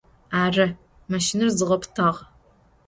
[0.43, 0.67] Arı,
[1.09, 2.09] mışşinır zğapıtağ.